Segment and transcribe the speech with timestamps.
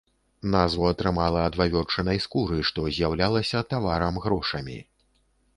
[0.53, 4.83] Назву атрымала ад вавёрчынай скуры, што з'яўлялася таварам-грошамі.